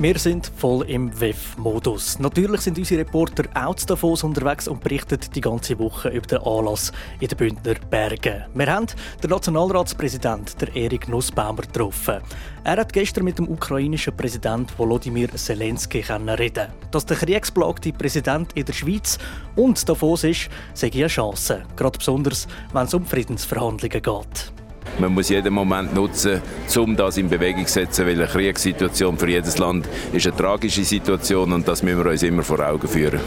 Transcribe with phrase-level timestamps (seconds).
[0.00, 2.18] Wir sind voll im WEF-Modus.
[2.20, 6.38] Natürlich sind unsere Reporter auch zu Davos unterwegs und berichten die ganze Woche über den
[6.38, 6.90] Anlass
[7.20, 8.46] in den Bündner Bergen.
[8.54, 8.86] Wir haben
[9.22, 12.22] den Nationalratspräsident, der Erik Nussbaumer, getroffen.
[12.64, 16.68] Er hat gestern mit dem ukrainischen Präsident Volodymyr Zelensky reden.
[16.90, 19.18] Dass der kriegsplagte Präsident in der Schweiz
[19.54, 21.64] und Davos ist, sehe ich eine Chance.
[21.76, 24.59] Gerade besonders, wenn es um Friedensverhandlungen geht.
[25.00, 26.42] Man muss jeden Moment nutzen,
[26.76, 30.84] um das in Bewegung zu setzen, weil eine Kriegssituation für jedes Land ist eine tragische
[30.84, 33.20] Situation und das müssen wir uns immer vor Augen führen.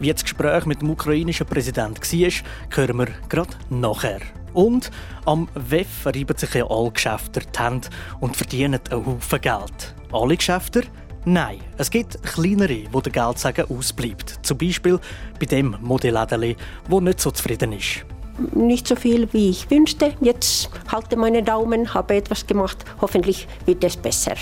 [0.00, 2.32] Wie das Gespräch mit dem ukrainischen Präsidenten war,
[2.74, 4.20] hören wir gerade nachher.
[4.54, 4.90] Und
[5.26, 7.88] am WEF reiben sich ja alle Geschäfte die Hände
[8.20, 9.94] und verdienen einen Haufen Geld.
[10.10, 10.84] Alle Geschäfte?
[11.26, 14.38] Nein, es gibt kleinere, wo der Geldsagen ausbleibt.
[14.46, 14.98] Zum Beispiel
[15.38, 16.56] bei dem Modellädeli,
[16.88, 18.06] das nicht so zufrieden ist
[18.54, 20.14] nicht so viel, wie ich wünschte.
[20.20, 22.84] Jetzt halte meine Daumen, habe etwas gemacht.
[23.00, 24.34] Hoffentlich wird es besser.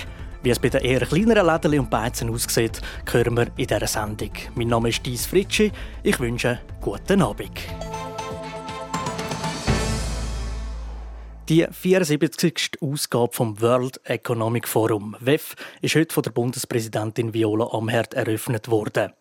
[0.43, 2.81] Wie es bei den eher kleineren Läden und Beizen aussieht,
[3.11, 4.31] hören wir in dieser Sendung.
[4.55, 5.71] Mein Name ist Dies Fritschi.
[6.03, 7.51] Ich wünsche guten Abend.
[11.49, 12.71] Die 74.
[12.81, 19.13] Ausgabe vom World Economic Forum, WEF, ist heute von der Bundespräsidentin Viola Amherd eröffnet worden.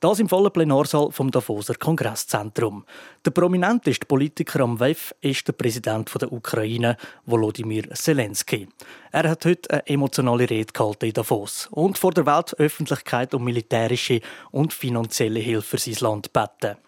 [0.00, 2.86] Das im vollen Plenarsaal vom Davoser Kongresszentrum.
[3.26, 8.66] Der prominenteste Politiker am WEF ist der Präsident der Ukraine, Volodymyr Zelensky.
[9.12, 14.22] Er hat heute eine emotionale Rede gehalten in Davos und vor der Weltöffentlichkeit um militärische
[14.50, 16.78] und finanzielle Hilfe für sein Land gebeten.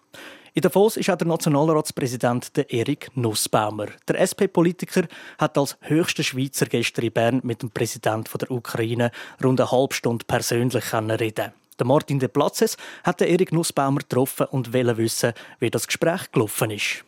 [0.55, 3.89] In Davos ist auch der Nationalratspräsident Erik Nussbaumer.
[4.07, 5.03] Der SP-Politiker
[5.37, 9.11] hat als höchster Schweizer gestern in Bern mit dem Präsidenten der Ukraine
[9.43, 14.73] rund eine halbe Stunde persönlich reden der Martin de Platzes hat Erik Nussbaumer getroffen und
[14.73, 17.03] wollte wissen, wie das Gespräch gelaufen ist.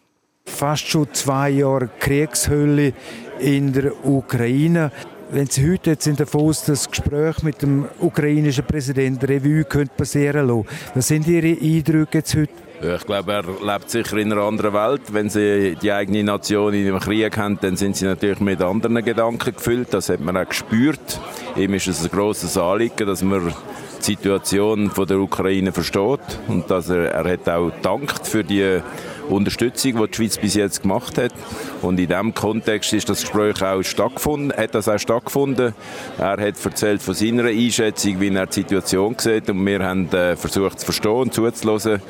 [0.46, 2.94] Fast schon zwei Jahre Kriegshölle
[3.40, 4.92] in der Ukraine.
[5.31, 10.48] Wenn Sie heute jetzt in Davos das Gespräch mit dem ukrainischen Präsidenten Revue könnt passieren
[10.48, 12.54] lassen, was sind Ihre Eindrücke jetzt heute?
[12.81, 15.02] Ich glaube, er lebt sicher in einer anderen Welt.
[15.12, 19.04] Wenn sie die eigene Nation in einem Krieg haben, dann sind sie natürlich mit anderen
[19.04, 19.94] Gedanken gefüllt.
[19.94, 21.20] Das hat man auch gespürt.
[21.56, 23.54] Ihm ist es ein grosses Anliegen, dass man
[24.00, 28.81] die Situation von der Ukraine versteht und dass er, er hat auch dankt für die
[29.29, 31.33] Unterstützung, die die Schweiz bis jetzt gemacht hat.
[31.81, 35.73] Und in diesem Kontext ist das Gespräch auch stattgefunden, hat das auch stattgefunden.
[36.17, 40.35] Er hat erzählt von seiner Einschätzung, wie er die Situation sieht und wir haben äh,
[40.35, 42.01] versucht zu verstehen und zuzuhören,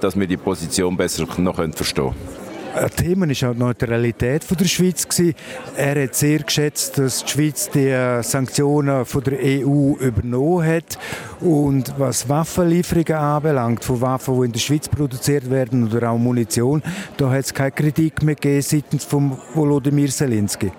[0.00, 2.49] dass wir die Position besser noch verstehen können.
[2.72, 5.06] Ein Thema war auch die Neutralität der Schweiz.
[5.76, 10.98] Er hat sehr geschätzt, dass die Schweiz die äh, Sanktionen der EU übernommen hat.
[11.40, 16.82] Und was Waffenlieferungen anbelangt, von Waffen, die in der Schweiz produziert werden oder auch Munition,
[17.16, 20.70] da hat es keine Kritik mehr gegeben seitens von Volodymyr Zelensky.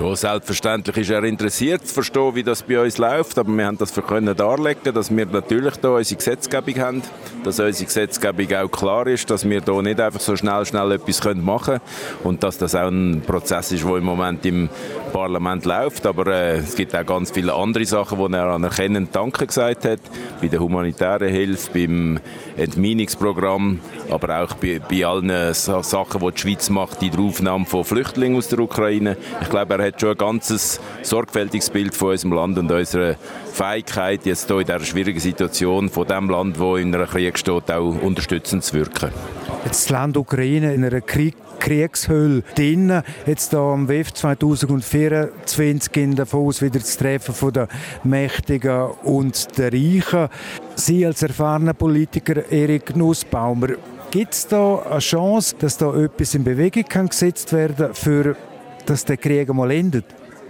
[0.00, 3.78] Ja, selbstverständlich ist er interessiert zu verstehen, wie das bei uns läuft, aber wir haben
[3.78, 7.02] das können darlegen, dass wir natürlich da unsere Gesetzgebung haben,
[7.42, 11.34] dass unsere Gesetzgebung auch klar ist, dass wir da nicht einfach so schnell schnell etwas
[11.34, 11.80] machen können
[12.22, 14.68] und dass das auch ein Prozess ist, der im Moment im
[15.08, 19.46] Parlament läuft, aber äh, es gibt auch ganz viele andere Sachen, wo er anerkennend Danke
[19.46, 20.00] gesagt hat,
[20.40, 22.20] bei der humanitären Hilfe, beim
[22.56, 23.80] Entminungsprogramm,
[24.10, 28.48] aber auch bei, bei allen Sachen, die die Schweiz macht, die Aufnahme von Flüchtlingen aus
[28.48, 29.16] der Ukraine.
[29.40, 33.16] Ich glaube, er hat schon ein ganzes sorgfältiges Bild von unserem Land und unserer
[33.52, 37.70] Fähigkeit, jetzt hier in dieser schwierigen Situation von dem Land, wo in einer Krieg steht,
[37.70, 39.10] auch unterstützend zu wirken.
[39.68, 43.02] Das Land Ukraine in einer Krieg Kriegshölle drin.
[43.26, 47.68] Jetzt da am WEF 2024 in Davos wieder das Treffen von der
[48.02, 50.28] Mächtigen und der Reichen.
[50.74, 53.74] Sie als erfahrener Politiker, Erik Nussbaumer,
[54.10, 58.36] gibt es da eine Chance, dass da etwas in Bewegung kann gesetzt werden für
[58.86, 60.06] dass der Krieg mal endet?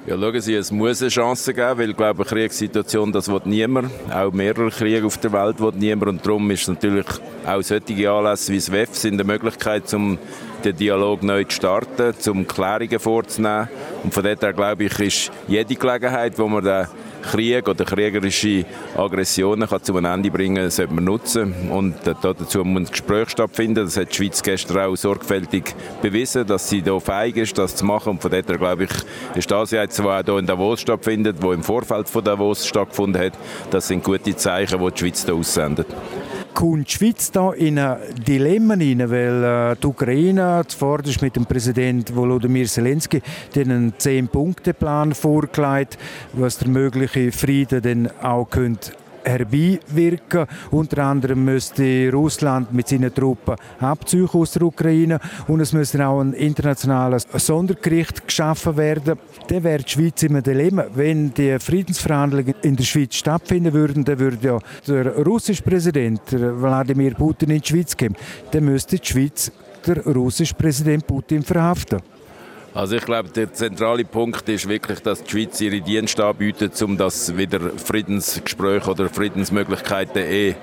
[0.09, 3.43] Ja, schauen Sie, es muss eine Chance geben, weil ich glaube, eine Kriegssituation, das will
[3.45, 3.91] niemand.
[4.11, 6.09] Auch mehrere Kriege auf der Welt will niemand.
[6.09, 7.05] Und darum ist natürlich
[7.47, 10.17] auch solche Anlässe wie das WEF sind eine Möglichkeit, um
[10.65, 13.69] den Dialog neu zu starten, um Klärungen vorzunehmen.
[14.03, 16.87] Und von daher, glaube ich, ist jede Gelegenheit, wo man den
[17.23, 18.65] Krieg oder kriegerische
[18.97, 21.55] Aggressionen kann zu einem Ende bringen sollte man nutzen.
[21.71, 23.85] Und dazu muss ein Gespräch stattfinden.
[23.85, 27.85] Das hat die Schweiz gestern auch sorgfältig bewiesen, dass sie da feig ist, das zu
[27.85, 28.11] machen.
[28.11, 28.91] Und von daher, glaube ich,
[29.37, 33.23] ist das jetzt, was auch hier in Davos stattfindet, wo im Vorfeld von Davos stattgefunden
[33.23, 33.33] hat,
[33.71, 35.87] das sind gute Zeichen, die die Schweiz da aussendet.
[36.59, 41.47] Kommt die Schweiz da in ein Dilemma rein, weil äh, die Ukraine zuvorderst mit dem
[41.47, 43.23] Präsident Volodymyr Zelensky
[43.55, 45.99] einen Zehn-Punkte-Plan vorgelegt,
[46.33, 48.91] was der mögliche Frieden dann auch könnte
[49.29, 50.47] herbeiwirken.
[50.71, 56.21] Unter anderem müsste Russland mit seinen Truppen abziehen aus der Ukraine und es müsste auch
[56.21, 59.19] ein internationales Sondergericht geschaffen werden.
[59.49, 60.87] Dann wäre die Schweiz immer Dilemma.
[60.95, 67.15] Wenn die Friedensverhandlungen in der Schweiz stattfinden würden, dann würde ja der russische Präsident Wladimir
[67.15, 68.17] Putin in die Schweiz kommen.
[68.51, 69.53] Dann müsste die Schweiz
[69.87, 72.01] der russische Präsident Putin verhaften.
[72.79, 76.97] Also ich glaube, der zentrale Punkt ist wirklich, dass die Schweiz ihre Dienste anbietet, um
[76.97, 80.55] das wieder Friedensgespräche oder Friedensmöglichkeiten eh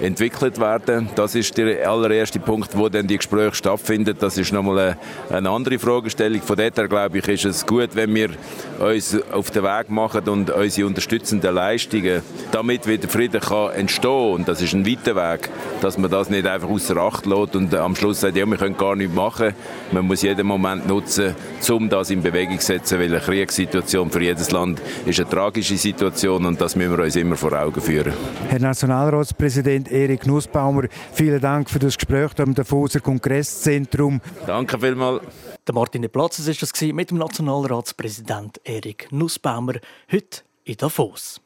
[0.00, 1.08] entwickelt werden.
[1.16, 4.16] Das ist der allererste Punkt, wo dann die Gespräche stattfinden.
[4.18, 4.96] Das ist nochmal
[5.30, 6.42] eine, andere Fragestellung.
[6.42, 8.30] Von dort her, glaube ich, ist es gut, wenn wir
[8.78, 12.22] uns auf den Weg machen und unsere unterstützenden Leistungen,
[12.52, 15.48] damit wieder Frieden kann entstehen und das ist ein weiter Weg,
[15.80, 18.76] dass man das nicht einfach außer Acht lässt und am Schluss sagt, ja, wir können
[18.76, 19.54] gar nichts machen.
[19.92, 21.34] Man muss jeden Moment nutzen,
[21.70, 25.76] um das in Bewegung zu setzen, weil eine Kriegssituation für jedes Land ist eine tragische
[25.76, 28.12] Situation und das müssen wir uns immer vor Augen führen.
[28.48, 34.20] Herr Nationalratspräsident Erik Nussbaumer, vielen Dank für das Gespräch am Davoser Kongresszentrum.
[34.46, 35.22] Danke vielmals.
[35.66, 39.74] Der Martin de Platzes war das mit dem Nationalratspräsident Erik Nussbaumer
[40.10, 41.40] heute in Davos.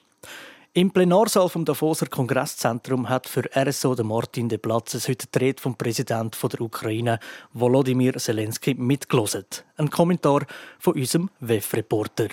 [0.78, 5.60] Im Plenarsaal vom Davoser Kongresszentrum hat für RSO der Martin de Platzes heute die Rede
[5.60, 7.18] vom Präsidenten der Ukraine,
[7.52, 9.44] Volodymyr Zelensky, mitgelesen.
[9.76, 10.46] Ein Kommentar
[10.78, 12.28] von unserem WEF-Reporter.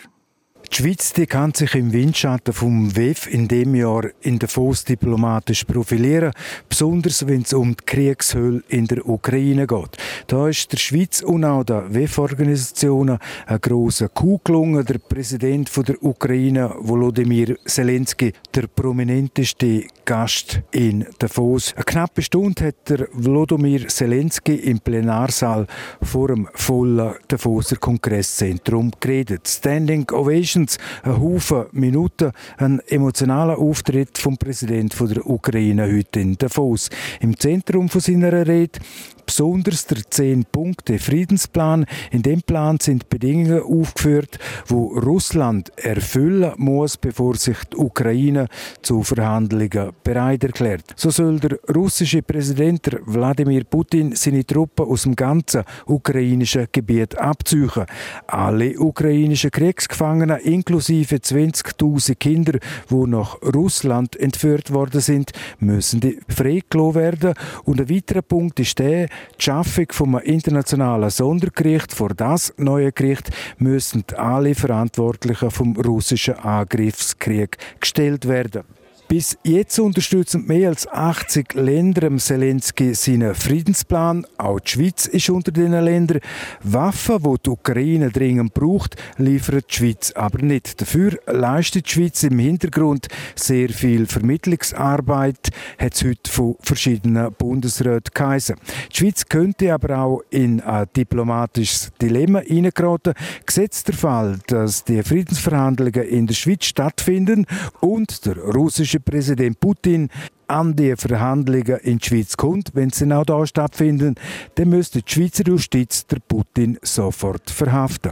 [0.72, 5.64] Die Schweiz die kann sich im Windschatten vom WEF in dem Jahr in Davos diplomatisch
[5.64, 6.32] profilieren,
[6.68, 9.98] besonders wenn es um die Kriegshölle in der Ukraine geht.
[10.28, 14.86] Da ist der Schweiz und auch der WEF-Organisationen ein grosser Coup gelungen.
[14.86, 21.74] Der Präsident der Ukraine, Volodymyr Zelensky, der prominenteste Gast in Davos.
[21.76, 25.68] Eine knappe Stunde hat der Volodymyr Zelensky im Plenarsaal
[26.02, 29.48] vor dem vollen Davoser Kongresszentrum geredet.
[29.48, 36.38] Standing Ovation mindestens einen Haufen Minuten ein emotionaler Auftritt vom Präsidenten der Ukraine heute in
[36.38, 36.90] Davos.
[37.20, 38.80] Im Zentrum von seiner Rede
[39.26, 41.86] besonders der 10-Punkte-Friedensplan.
[42.12, 48.48] In dem Plan sind Bedingungen aufgeführt, wo Russland erfüllen muss, bevor sich die Ukraine
[48.82, 50.94] zu Verhandlungen bereit erklärt.
[50.96, 57.86] So soll der russische Präsident Wladimir Putin seine Truppen aus dem ganzen ukrainischen Gebiet abziehen.
[58.28, 67.34] Alle ukrainischen Kriegsgefangenen, inklusive 20.000 Kinder, die nach Russland entführt worden sind, müssen freigelassen werden.
[67.64, 69.08] Und ein weiterer Punkt ist der,
[69.38, 77.58] die Schaffung vom internationalen Sondergericht vor das neue Gericht müssen alle Verantwortlichen vom russischen Angriffskrieg
[77.80, 78.64] gestellt werden.
[79.08, 84.26] Bis jetzt unterstützen mehr als 80 Länder Zelensky seinen Friedensplan.
[84.40, 86.22] Auch die Schweiz ist unter den Ländern.
[86.64, 90.82] Waffen, die die Ukraine dringend braucht, liefert die Schweiz aber nicht.
[90.82, 98.12] Dafür leistet die Schweiz im Hintergrund sehr viel Vermittlungsarbeit, hat es heute von verschiedenen Bundesräten
[98.12, 98.56] geheißen.
[98.92, 103.14] Die Schweiz könnte aber auch in ein diplomatisches Dilemma hineingeraten.
[103.46, 107.46] Gesetzt der Fall, dass die Friedensverhandlungen in der Schweiz stattfinden
[107.82, 110.10] und der russische russische Präsident Putin
[110.48, 114.16] an die Verhandlungen in die Schweiz kommt, wenn sie auch da stattfinden,
[114.56, 118.12] dann müsste die Schweizer Justiz der Putin sofort verhaften.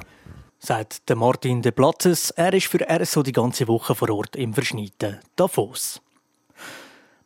[0.59, 2.31] Sagt der Martin de Platzes.
[2.31, 6.01] Er ist für RSO die ganze Woche vor Ort im verschneiten Davos.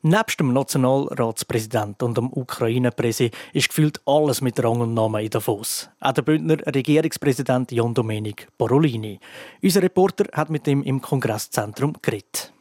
[0.02, 5.90] Nebst dem Nationalratspräsidenten und dem Ukraine-Präsi ist gefühlt alles mit Rang und Namen in Davos.
[6.00, 9.20] Auch der Bündner Regierungspräsident Jan Domenic Borolini.
[9.62, 12.54] Unser Reporter hat mit ihm im Kongresszentrum geredet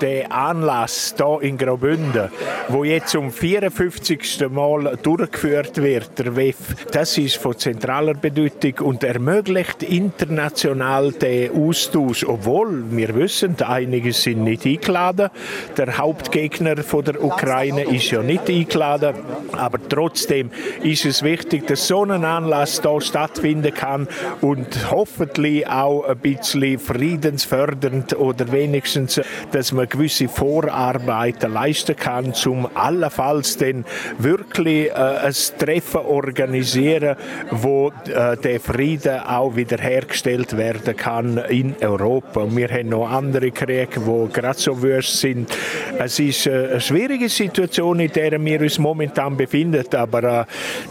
[0.00, 2.30] der Anlass hier in Graubünden,
[2.68, 4.48] wo jetzt zum 54.
[4.50, 6.56] Mal durchgeführt wird, der WEF,
[6.90, 14.44] das ist von zentraler Bedeutung und ermöglicht international den Austausch, obwohl wir wissen, einige sind
[14.44, 15.28] nicht eingeladen.
[15.76, 19.14] Der Hauptgegner von der Ukraine ist ja nicht eingeladen,
[19.52, 20.50] aber trotzdem
[20.82, 24.08] ist es wichtig, dass so ein Anlass hier stattfinden kann
[24.40, 29.20] und hoffentlich auch ein bisschen friedensfördernd oder wenigstens,
[29.52, 33.84] dass man gewisse Vorarbeiten leisten kann, um allenfalls dann
[34.18, 37.16] wirklich äh, ein Treffen organisieren,
[37.50, 42.40] wo äh, der Frieden auch wiederhergestellt werden kann in Europa.
[42.40, 45.50] Und wir haben noch andere Kriege, die gerade so wüst sind.
[45.98, 50.44] Es ist äh, eine schwierige Situation, in der wir uns momentan befinden, aber äh,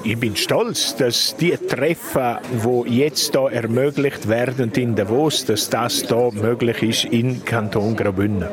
[0.04, 6.04] ich bin stolz, dass die Treffen, die jetzt da ermöglicht werden in Davos, dass das
[6.04, 8.48] da möglich ist in Kanton Graubünden.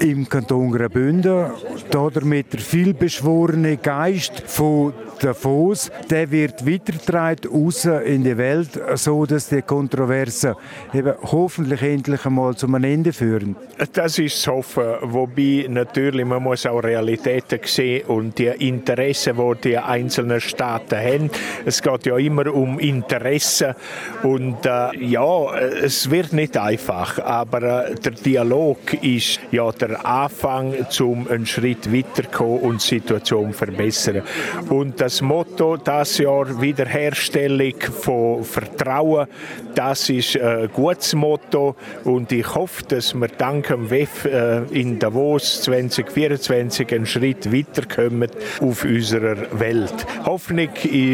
[0.00, 1.50] Im Kanton Graubünden.
[1.90, 9.50] Damit der vielbeschworene Geist von Davos, der wird weitergetragen raus in die Welt, so dass
[9.50, 10.54] die Kontroversen
[10.94, 13.54] eben hoffentlich endlich einmal zum Ende führen.
[13.92, 19.70] Das ist zu hoffen, wobei natürlich man muss auch Realitäten sehen und die Interessen, die
[19.70, 21.30] die einzelnen Staaten haben.
[21.66, 23.74] Es geht ja immer um Interessen
[24.22, 30.74] und äh, ja, es wird nicht einfach, aber äh, der Dialog ist ja der Anfang,
[31.00, 34.22] um einen Schritt weiterzukommen und die Situation zu verbessern.
[34.68, 39.26] Und das Motto das Jahr Wiederherstellung von Vertrauen,
[39.74, 41.74] das ist ein gutes Motto
[42.04, 48.30] und ich hoffe, dass wir dank dem WEF äh, in Davos 2024 einen Schritt weiterkommen
[48.60, 50.06] auf unserer Welt.
[50.24, 50.68] Hoffnung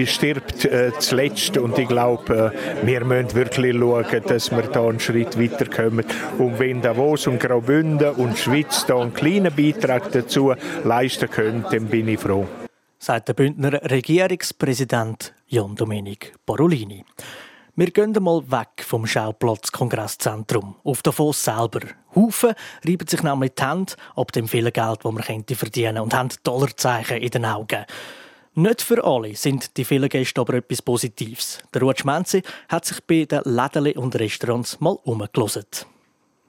[0.05, 5.01] stirbt äh, zuletzt und ich glaube, äh, wir müssen wirklich schauen, dass wir da einen
[5.01, 6.05] Schritt weiterkommen.
[6.39, 10.53] Und wenn Davos und Graubünden und Schweiz da einen kleinen Beitrag dazu
[10.85, 12.47] leisten können, dann bin ich froh.
[12.99, 17.05] Sagt der Bündner Regierungspräsident Jan Domenic Barolini.
[17.75, 21.81] Wir gehen mal weg vom Schauplatz Kongresszentrum, auf Davos selber.
[22.15, 22.55] Haufen
[22.87, 26.31] reiben sich nämlich die Hände ab dem vielen Geld, das man verdienen könnte und haben
[26.43, 27.85] Dollarzeichen in den Augen.
[28.55, 31.59] Nicht für alle sind die vielen Gäste aber etwas Positives.
[31.75, 35.67] Der Ruud Schmenzi hat sich bei den Läden und Restaurants mal umgelassen.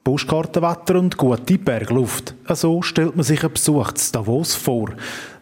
[0.07, 2.33] Postkartenwetter und gute Bergluft.
[2.53, 4.91] So stellt man sich ein Besuch zu Davos vor.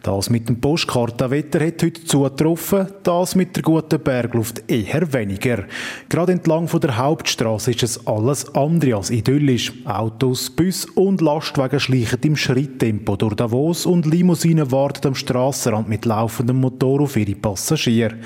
[0.02, 5.66] Das mit dem Postkartenwetter hat heute zugetroffen, das mit der guten Bergluft eher weniger.
[6.08, 9.72] Gerade entlang von der Hauptstraße ist es alles andere als idyllisch.
[9.84, 16.04] Autos, Bus und Lastwagen schleichen im Schritttempo durch Davos und Limousinen warten am Strassenrand mit
[16.04, 18.16] laufendem Motor auf ihre Passagiere.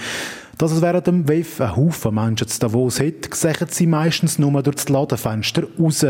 [0.60, 4.62] Dass es während dem WEF einen Haufen Menschen zu Davos hat, sehen sie meistens nur
[4.62, 6.04] durch das Ladenfenster raus.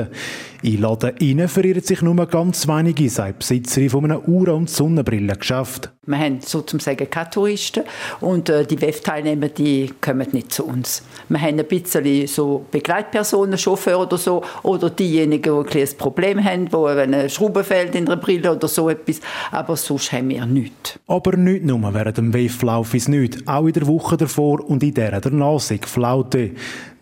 [0.63, 5.91] In Laden innen verirren sich nur ganz wenige, sagt Besitzerin von einem Uhren- und Sonnenbrillengeschäft.
[6.07, 7.85] Wir haben sozusagen keine Touristen
[8.21, 11.03] und äh, die WEF-Teilnehmer, die kommen nicht zu uns.
[11.29, 16.45] Wir haben ein bisschen so Begleitpersonen, Chauffeur oder so, oder diejenigen, die ein, ein Problem
[16.45, 19.21] haben, wo eine Schraube fällt in der Brille oder so etwas,
[19.53, 20.99] aber sonst haben wir nichts.
[21.07, 24.93] Aber nicht nur während dem WEF-Lauf ist nichts, auch in der Woche davor und in
[24.93, 26.51] der danach Flaute.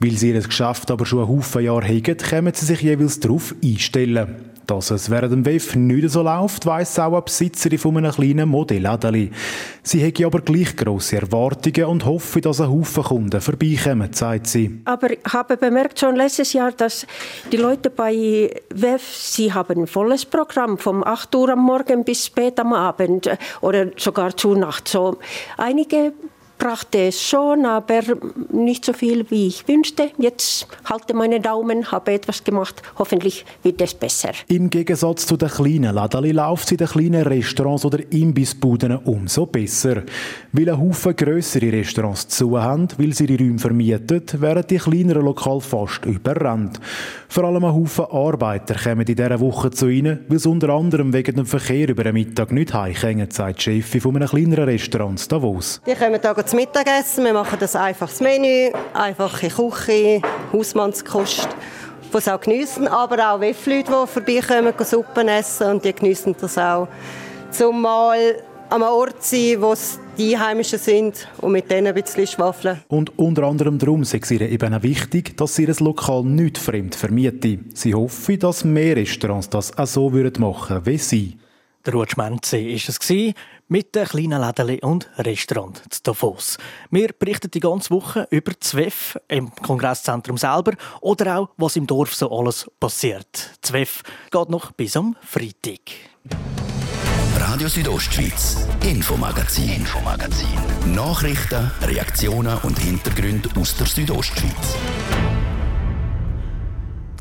[0.01, 3.55] Weil sie ihr Geschäft aber schon einen Haufen Jahre haben, können sie sich jeweils darauf
[3.63, 4.49] einstellen.
[4.69, 8.51] Dass es während dem WEF nicht so läuft, weiss auch eine Besitzerin von einem kleinen
[8.51, 9.31] Modellädeli.
[9.83, 14.83] Sie hätte aber gleich grosse Erwartungen und hoffe, dass ein Haufen Kunden vorbeikommen, sagt sie.
[14.85, 17.07] Aber ich habe bemerkt schon letztes Jahr, dass
[17.51, 22.27] die Leute bei WEF, sie haben ein volles Programm, vom 8 Uhr am Morgen bis
[22.27, 24.87] spät am Abend äh, oder sogar zu Nacht.
[24.87, 25.17] So
[25.57, 26.13] einige
[26.59, 28.01] brachte es schon, aber
[28.51, 30.11] nicht so viel, wie ich wünschte.
[30.19, 32.83] Jetzt halte meine Daumen, habe etwas gemacht.
[32.99, 34.33] Hoffentlich wird es besser.
[34.49, 39.47] Im Gegensatz zu den kleinen Läden läuft es in den kleinen Restaurants oder Imbissbuden umso
[39.47, 40.03] besser.
[40.53, 45.25] Weil ein Haufen grössere Restaurants zu haben, weil sie ihre Räume vermieten, werden die kleineren
[45.25, 46.81] Lokale fast überrannt.
[47.29, 51.13] Vor allem ein Haufen Arbeiter kommen in dieser Woche zu ihnen, weil sie unter anderem
[51.13, 55.31] wegen dem Verkehr über den Mittag nicht heimkommen, sagt die Chefin von einem kleineren Restaurant
[55.31, 55.81] Davos.
[55.87, 57.25] Die kommen da zum Mittagessen.
[57.25, 61.49] Wir machen das einfaches Menü, einfache Küche, Hausmannskost
[62.11, 66.57] die es auch geniessen, aber auch WEF-Leute, die vorbeikommen, Suppen essen und die geniessen das
[66.57, 66.89] auch.
[67.51, 68.37] Zumal
[68.71, 69.75] einem Ort sein, wo
[70.17, 72.81] die Einheimischen sind und mit denen ein bisschen schwafeln.
[72.89, 76.57] Und unter anderem darum sei es ihr eben auch wichtig, dass sie ihr Lokal nicht
[76.57, 77.69] fremd vermieten.
[77.75, 81.37] Sie hoffen, dass mehr Restaurants das auch so machen würden wie sie.
[81.85, 82.99] Der Ruud Schmenzi war es
[83.69, 86.59] mit den kleinen Läden und Restaurant zu Davos.
[86.91, 92.15] Wir berichten die ganze Woche über ZWEF im Kongresszentrum selber oder auch, was im Dorf
[92.15, 93.59] so alles passiert.
[93.63, 95.81] ZWEF geht noch bis am Freitag.
[97.37, 100.49] Radio Südostschweiz, Infomagazin, Infomagazin.
[100.87, 104.77] Nachrichten, Reaktionen und Hintergründe aus der Südostschweiz.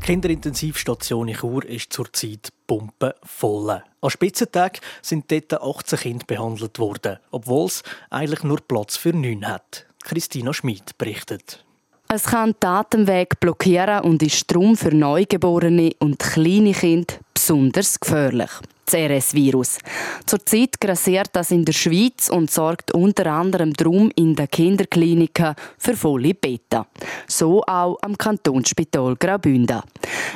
[0.00, 3.82] Die Kinderintensivstation in Chur ist zurzeit pumpenvoll.
[4.00, 9.48] An Spitzentagen sind dort 18 Kinder behandelt worden, obwohl es eigentlich nur Platz für neun
[9.48, 9.86] hat.
[10.04, 11.64] Christina Schmid berichtet.
[12.10, 18.50] Es kann den Atemweg blockieren und ist darum für Neugeborene und kleine Kinder besonders gefährlich.
[18.88, 19.78] CRS-Virus.
[20.26, 25.96] Zurzeit grassiert das in der Schweiz und sorgt unter anderem darum in den Kinderkliniken für
[25.96, 26.84] volle Betten.
[27.26, 29.82] So auch am Kantonsspital Graubünden.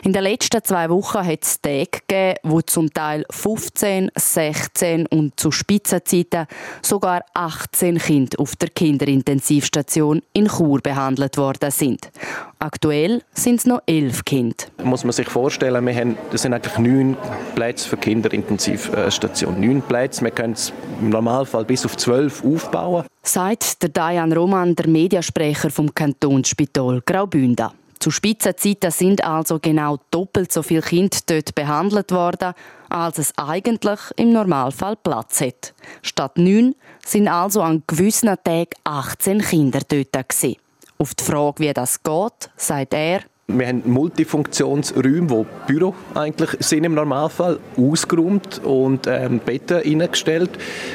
[0.04, 5.38] In den letzten zwei Wochen hat es Tage gegeben, wo zum Teil 15, 16 und
[5.38, 6.46] zu Spitzenzeiten
[6.82, 12.10] sogar 18 Kinder auf der Kinderintensivstation in Chur behandelt worden sind.
[12.58, 14.56] Aktuell sind es noch elf Kinder.
[14.82, 17.16] Muss man sich vorstellen, wir haben, das sind eigentlich neun
[17.54, 17.96] Plätze für
[18.42, 19.60] Kinderintensivstation.
[19.60, 23.06] Neun Plätze, wir können es im Normalfall bis auf zwölf aufbauen.
[23.22, 27.68] Sagt der Diane Roman, der Mediasprecher vom Kantonsspital Graubünden.
[27.98, 32.52] Zu Spitzenzeiten sind also genau doppelt so viele Kinder dort behandelt worden,
[32.88, 35.72] als es eigentlich im Normalfall Platz hat.
[36.02, 36.74] Statt neun
[37.06, 40.12] sind also an gewissen Tagen 18 Kinder dort.
[40.12, 40.56] Gewesen.
[40.98, 46.84] Auf die Frage, wie das geht, sagt er, wir haben Multifunktionsräume, wo Büro eigentlich sind
[46.84, 50.50] im Normalfall, ausgeräumt und ähm, Betten reingestellt,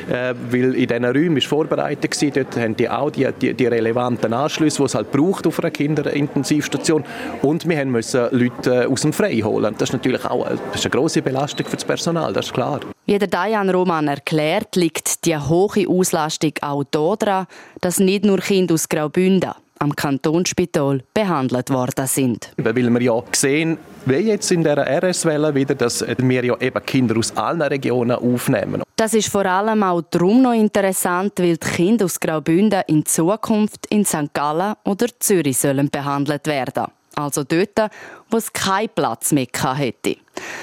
[0.10, 3.68] äh, weil in diesen Räumen ist vorbereitet gewesen, dort haben die auch die, die, die
[3.68, 7.04] relevanten Anschlüsse, die es halt braucht auf einer Kinderintensivstation
[7.42, 9.76] und wir haben müssen Leute äh, aus dem Frei holen.
[9.78, 12.80] Das ist natürlich auch das ist eine grosse Belastung für das Personal, das ist klar.
[13.06, 17.48] Wie der Diane Roman erklärt, liegt die hohe Auslastung auch daran,
[17.82, 22.52] dass nicht nur Kinder aus Graubünden am Kantonsspital behandelt worden sind.
[22.58, 27.18] Weil wir ja sehen, wie jetzt in der RS-Welle wieder, dass wir ja eben Kinder
[27.18, 28.84] aus allen Regionen aufnehmen.
[28.96, 33.86] Das ist vor allem auch darum noch interessant, weil die Kinder aus Graubünden in Zukunft
[33.90, 34.34] in St.
[34.34, 36.88] Gallen oder Zürich sollen behandelt werden.
[37.18, 37.92] Also dort,
[38.30, 40.18] wo es keinen Platz mehr hätte.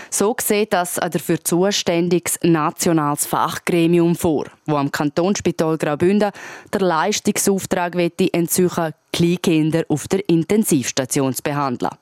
[0.09, 6.31] So sieht das ein dafür zuständiges nationales Fachgremium vor, wo am Kantonsspital Graubünden
[6.73, 7.97] der Leistungsauftrag
[8.33, 11.93] entziehen Kleinkinder auf der Intensivstation zu behandeln.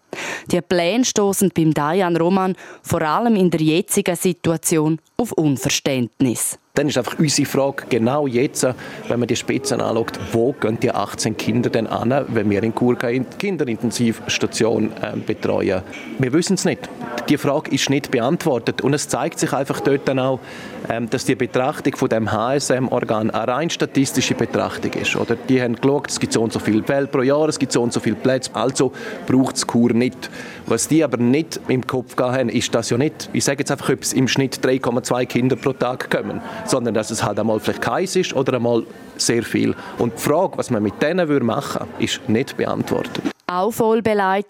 [0.50, 6.58] Die Pläne stoßen beim Dayan Roman vor allem in der jetzigen Situation auf Unverständnis.
[6.74, 8.66] Dann ist einfach unsere Frage genau jetzt,
[9.08, 12.74] wenn man die Spitzen anschaut, wo gehen die 18 Kinder denn an, wenn wir in
[12.74, 15.82] Chur eine Kinderintensivstation äh, betreuen?
[16.18, 16.88] Wir wissen es nicht.
[17.28, 20.71] Die Frage ist nicht beantwortet und es zeigt sich einfach dort dann auch, ähm,
[21.10, 25.16] dass die Betrachtung von dem HSM-Organ eine rein statistische Betrachtung ist.
[25.16, 27.72] Oder die haben geschaut, es gibt so und so viele Fälle pro Jahr, es gibt
[27.72, 28.92] so und so viele Plätze, also
[29.26, 30.30] braucht es Chur nicht.
[30.66, 33.90] Was die aber nicht im Kopf haben, ist, dass ja nicht, ich sage jetzt einfach,
[33.90, 37.82] ob es im Schnitt 3,2 Kinder pro Tag kommen, sondern dass es halt einmal vielleicht
[37.82, 38.84] keins ist oder einmal
[39.16, 39.74] sehr viel.
[39.98, 43.31] Und die Frage, was man mit denen machen würde, ist nicht beantwortet.
[43.54, 44.00] Auch voll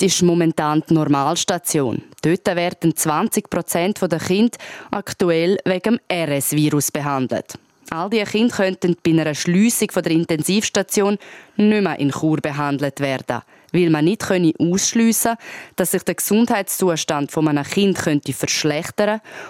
[0.01, 2.03] ist momentan die Normalstation.
[2.23, 4.57] Dort werden 20 Prozent der Kinder
[4.93, 7.59] aktuell wegen dem RS-Virus behandelt.
[7.91, 11.19] All diese Kinder könnten bei einer Schliessung der Intensivstation
[11.57, 13.41] nicht mehr in Chur behandelt werden
[13.73, 14.23] weil man nicht
[14.61, 15.35] ausschliessen
[15.75, 18.33] dass sich der Gesundheitszustand von einem Kind könnte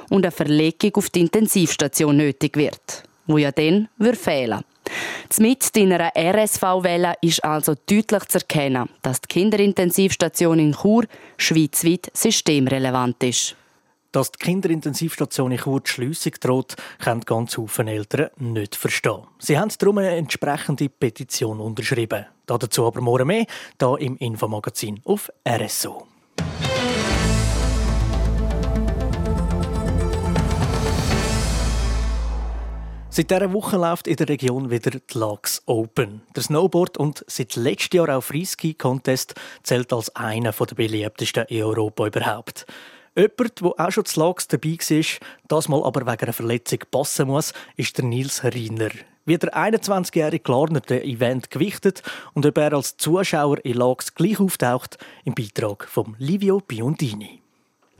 [0.08, 4.62] und eine Verlegung auf die Intensivstation nötig wird, wo ja dann fehlen
[5.40, 11.04] mit in einer RSV-Welle ist also deutlich zu erkennen, dass die Kinderintensivstation in Chur
[11.36, 13.56] schweizweit systemrelevant ist.
[14.10, 19.22] Dass die Kinderintensivstation in Chur die Schliessung droht, können ganz viele Eltern nicht verstehen.
[19.38, 22.26] Sie haben darum eine entsprechende Petition unterschrieben.
[22.44, 23.46] Dazu aber morgen mehr,
[23.80, 26.11] hier im Infomagazin auf RSO.
[33.14, 36.22] Seit dieser Woche läuft in der Region wieder die Lags Open.
[36.34, 42.06] Der Snowboard und seit letztem Jahr auch Freeski-Contest zählt als einer der beliebtesten in Europa
[42.06, 42.64] überhaupt.
[43.14, 45.04] Jemand, der auch schon zu Lags dabei war,
[45.46, 48.92] das mal aber wegen einer Verletzung passen muss, ist der Nils Riener.
[49.26, 54.40] Wie der 21-jährige Klarner den Event gewichtet und ob er als Zuschauer in Lags gleich
[54.40, 57.41] auftaucht, im Beitrag von Livio Biondini.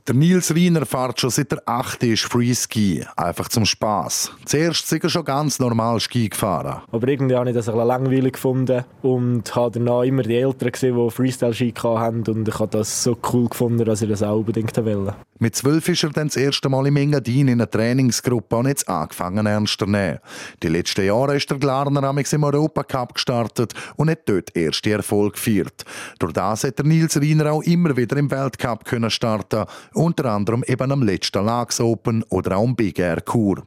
[0.08, 2.02] Der Nils Riener fährt schon seit der 8.
[2.02, 4.32] ist Freeski, einfach zum Spaß.
[4.46, 6.82] Zuerst sind er schon ganz normal Ski gefahren.
[6.90, 10.72] Aber irgendwie habe ich das ein bisschen langweilig gefunden und habe danach immer die Eltern
[10.72, 14.38] gesehen, die Freestyle-Ski hatten und ich habe das so cool gefunden, dass ich das auch
[14.38, 15.14] unbedingt wollte.
[15.38, 18.88] Mit zwölf ist er dann das erste Mal im Engadin in einer Trainingsgruppe und jetzt
[18.88, 20.20] angefangen ernst zu nehmen.
[20.62, 25.34] Die letzten Jahre ist der Glarner amix im Europacup gestartet und hat dort erste Erfolg
[25.34, 25.84] gefeiert.
[26.20, 30.64] Durch das hat der Nils Riener auch immer wieder im Weltcup können starten unter anderem
[30.66, 33.66] eben am letzten Lags Open oder auch am Big Air Kur.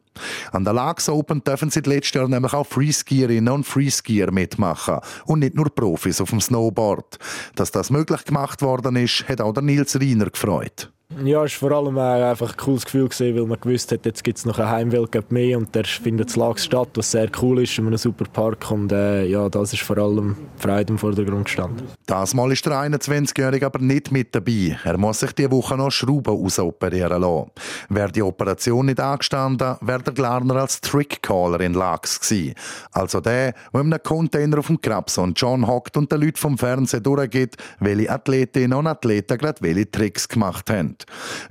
[0.51, 5.39] An der Lags Open dürfen seit letztem Jahr nämlich auch Freeskierinnen und Freeskier mitmachen und
[5.39, 7.19] nicht nur Profis auf dem Snowboard.
[7.55, 10.91] Dass das möglich gemacht worden ist, hat auch der Nils Riener gefreut.
[11.23, 14.37] Ja, es war vor allem einfach ein cooles Gefühl, weil man gewusst hat, jetzt gibt
[14.37, 17.77] es noch einen Heimweltcup mehr und der findet in Lags statt, was sehr cool ist,
[17.77, 21.87] in einem super Park und äh, ja, das ist vor allem Freude im Vordergrund gestanden.
[22.05, 24.77] Das Mal ist der 21-Jährige aber nicht mit dabei.
[24.83, 27.51] Er muss sich diese Woche noch Schrauben ausoperieren lassen.
[27.87, 32.55] Wäre die Operation nicht angestanden, wäre der Glarner als Trickcaller in Lags gewesen.
[32.91, 36.57] Also der, der in einem Container auf dem Krabson John hockt und den Leuten vom
[36.57, 40.97] Fernsehen durchgeht, welche Athletinnen und Athleten gerade welche Tricks gemacht haben.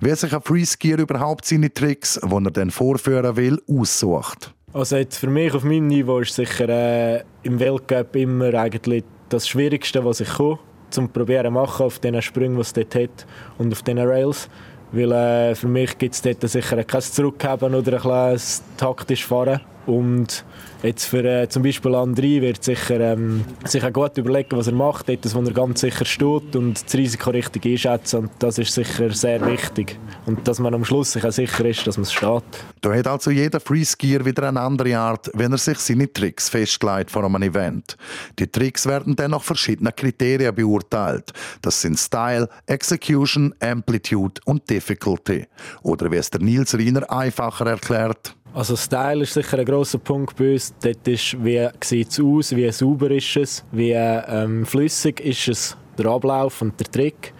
[0.00, 4.52] Wer sich ein Freeskier überhaupt seine Tricks, die er dann vorführen will, aussucht.
[4.72, 9.46] Also jetzt für mich auf meinem Niveau ist sicher äh, im Weltcup immer eigentlich das
[9.46, 10.58] Schwierigste, was ich kann,
[10.90, 13.26] zum probieren machen auf den Sprüngen, die es dort hat
[13.58, 14.48] und auf den Rails.
[14.90, 19.60] Weil äh, für mich gibt es dort sicher kein Zurückhaben oder ein kleines taktisch Fahren.
[19.86, 20.44] Und
[20.82, 24.72] jetzt für äh, zum Beispiel André wird sicher ähm, sich auch gut überlegen, was er
[24.72, 28.20] macht, dort, wo er ganz sicher steht und das Risiko richtig einschätzen.
[28.20, 29.98] Und das ist sicher sehr wichtig.
[30.26, 32.42] Und dass man am Schluss sich auch sicher ist, dass man es steht.
[32.80, 37.10] Da hat also jeder Freeskier wieder eine andere Art, wenn er sich seine Tricks festlegt
[37.10, 37.98] vor einem Event.
[38.38, 41.32] Die Tricks werden dann nach verschiedenen Kriterien beurteilt.
[41.60, 45.46] Das sind Style, Execution, Amplitude und Difficulty.
[45.82, 48.34] Oder wie es der Nils Riener einfacher erklärt.
[48.54, 50.72] Also Style ist sicher ein grosser Punkt bei uns.
[50.80, 55.76] Dort ist, wie sieht es aus, wie sauber ist es, wie ähm, flüssig ist es,
[55.98, 57.34] der Ablauf und der Trick.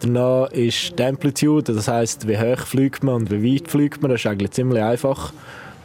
[0.00, 4.10] Danach ist die Amplitude, das heißt, wie hoch fliegt man und wie weit fliegt man.
[4.10, 5.34] Das ist eigentlich ziemlich einfach.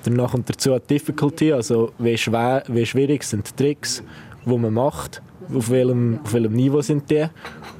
[0.05, 4.01] Danach kommt dazu die Difficulty, also wie, schwer, wie schwierig sind die Tricks,
[4.45, 5.21] die man macht
[5.55, 7.25] auf welchem, auf welchem Niveau sind die.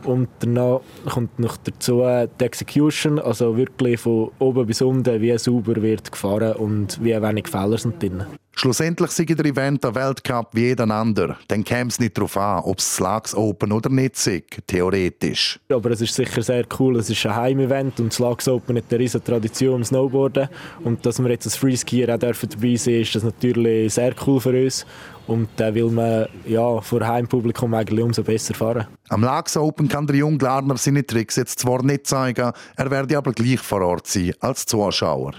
[0.03, 2.03] Und danach kommt noch dazu
[2.39, 7.47] die Execution, also wirklich von oben bis unten, wie sauber wird gefahren und wie wenig
[7.47, 8.23] Fehler sind drin.
[8.53, 11.37] Schlussendlich sei der Event der Weltcup wie jeder andere.
[11.47, 15.59] Dann käme es nicht darauf an, ob es Slugs Open oder nicht sei, theoretisch.
[15.69, 16.97] Aber es ist sicher sehr cool.
[16.97, 20.49] Es ist ein Heimevent und Slugs Open hat eine riesige Tradition im Snowboarden.
[20.83, 24.39] Und dass wir jetzt als Freeskier auch dürfen dabei sein ist das natürlich sehr cool
[24.39, 24.85] für uns.
[25.31, 28.87] Und da will man ja, vor Heimpublikum eigentlich umso besser fahren.
[29.07, 33.17] Am Lags Open kann der junge Glarner seine Tricks jetzt zwar nicht zeigen, er werde
[33.17, 35.35] aber gleich vor Ort sein als Zuschauer.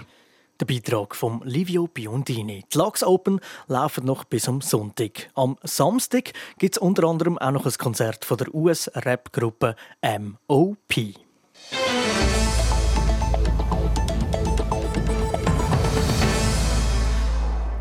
[0.59, 2.63] Der Beitrag von Livio Biondini.
[2.73, 5.29] Die Lags Open laufen noch bis am Sonntag.
[5.35, 10.93] Am Samstag gibt es unter anderem auch noch ein Konzert von der US-Rap-Gruppe MOP.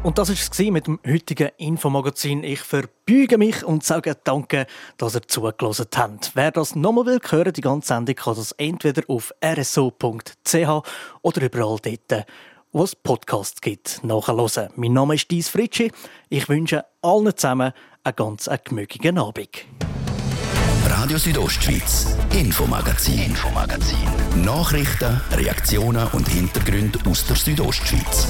[0.02, 2.42] Und das war es mit dem heutigen Infomagazin.
[2.42, 6.32] Ich verbeuge mich und sage Danke, dass ihr zugelassen habt.
[6.34, 10.82] Wer das nochmal will hören, die ganze Sendung, kann das entweder auf rso.ch
[11.22, 12.26] oder überall dort,
[12.72, 14.70] wo es Podcasts gibt, nachhören.
[14.74, 15.92] Mein Name ist Dies Fritschi.
[16.30, 19.50] Ich wünsche allen zusammen einen ganz gemütlichen Abend.
[20.86, 23.98] Radio Südostschweiz, Infomagazin, Infomagazin.
[24.44, 28.26] Nachrichten, Reaktionen und Hintergründe aus der Südostschweiz.